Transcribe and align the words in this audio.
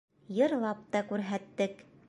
—Йырлап 0.37 0.81
та 0.95 1.03
күрһәттек. 1.13 1.89